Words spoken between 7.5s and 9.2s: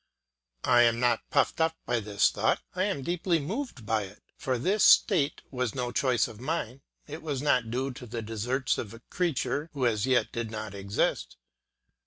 due to the deserts of a